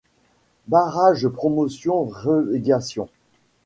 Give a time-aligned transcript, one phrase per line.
[0.67, 3.07] Barrage promotion-relégation.